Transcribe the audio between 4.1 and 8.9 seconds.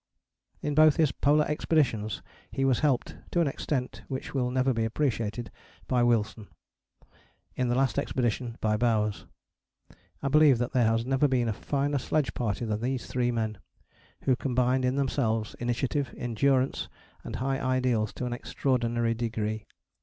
will never be appreciated, by Wilson: in the last expedition by